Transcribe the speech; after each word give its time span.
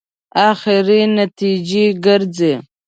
اخري 0.49 0.99
نتیجې 1.17 1.83
ګرځي. 2.05 2.53